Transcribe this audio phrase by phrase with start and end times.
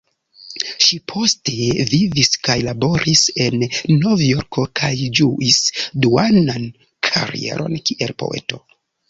[0.83, 1.57] Ŝi poste
[1.91, 3.67] vivis kaj laboris en
[3.99, 5.61] Novjorko kaj ĝuis
[6.07, 6.51] duan
[7.11, 8.63] karieron kiel poeto.